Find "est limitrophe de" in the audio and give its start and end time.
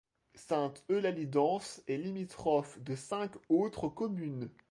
1.85-2.95